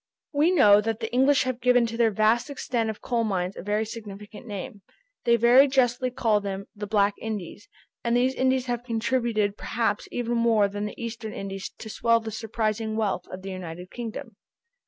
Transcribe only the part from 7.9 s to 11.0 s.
and these Indies have contributed perhaps even more than the